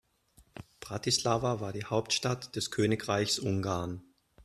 [0.79, 4.01] Bratislava war die Hauptstadt des Königreichs Ungarn.